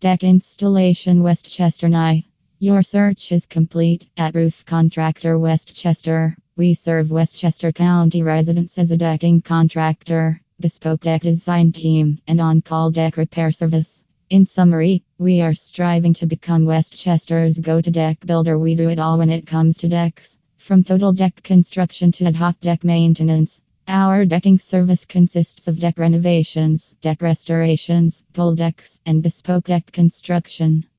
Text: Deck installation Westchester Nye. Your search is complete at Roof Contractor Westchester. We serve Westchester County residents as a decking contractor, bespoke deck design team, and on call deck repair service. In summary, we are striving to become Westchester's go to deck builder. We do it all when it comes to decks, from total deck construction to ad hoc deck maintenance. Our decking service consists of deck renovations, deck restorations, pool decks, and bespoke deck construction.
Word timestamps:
Deck 0.00 0.24
installation 0.24 1.22
Westchester 1.22 1.86
Nye. 1.86 2.24
Your 2.58 2.82
search 2.82 3.32
is 3.32 3.44
complete 3.44 4.08
at 4.16 4.34
Roof 4.34 4.64
Contractor 4.64 5.38
Westchester. 5.38 6.34
We 6.56 6.72
serve 6.72 7.10
Westchester 7.10 7.70
County 7.70 8.22
residents 8.22 8.78
as 8.78 8.92
a 8.92 8.96
decking 8.96 9.42
contractor, 9.42 10.40
bespoke 10.58 11.02
deck 11.02 11.20
design 11.20 11.72
team, 11.72 12.18
and 12.26 12.40
on 12.40 12.62
call 12.62 12.90
deck 12.90 13.18
repair 13.18 13.52
service. 13.52 14.02
In 14.30 14.46
summary, 14.46 15.04
we 15.18 15.42
are 15.42 15.52
striving 15.52 16.14
to 16.14 16.26
become 16.26 16.64
Westchester's 16.64 17.58
go 17.58 17.82
to 17.82 17.90
deck 17.90 18.24
builder. 18.24 18.58
We 18.58 18.76
do 18.76 18.88
it 18.88 18.98
all 18.98 19.18
when 19.18 19.28
it 19.28 19.46
comes 19.46 19.76
to 19.78 19.88
decks, 19.90 20.38
from 20.56 20.82
total 20.82 21.12
deck 21.12 21.42
construction 21.42 22.10
to 22.12 22.24
ad 22.24 22.36
hoc 22.36 22.58
deck 22.60 22.84
maintenance. 22.84 23.60
Our 23.92 24.24
decking 24.24 24.58
service 24.58 25.04
consists 25.04 25.66
of 25.66 25.80
deck 25.80 25.98
renovations, 25.98 26.94
deck 27.00 27.20
restorations, 27.20 28.22
pool 28.32 28.54
decks, 28.54 29.00
and 29.04 29.20
bespoke 29.20 29.64
deck 29.64 29.90
construction. 29.90 30.86